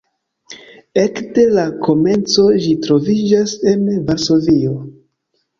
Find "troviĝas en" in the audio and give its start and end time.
2.87-3.87